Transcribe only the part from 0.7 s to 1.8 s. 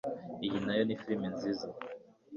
ni firime nziza